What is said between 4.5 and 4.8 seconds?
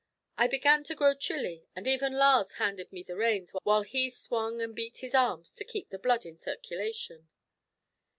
and